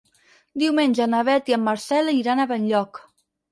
[0.63, 3.05] Diumenge na Beth i en Marcel iran a Benlloc.